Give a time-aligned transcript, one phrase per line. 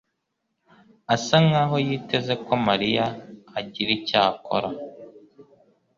[1.15, 3.05] asa nkaho yiteze ko Mariya
[3.59, 4.69] agira icyo akora.